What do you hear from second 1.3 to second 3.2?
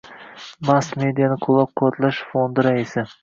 qo‘llab-quvvatlash fondi raisi.